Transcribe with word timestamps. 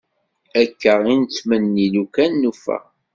Akka 0.61 0.93
i 0.99 1.03
d-nettmenni 1.15 1.87
lukan 1.93 2.31
nufa. 2.41 2.77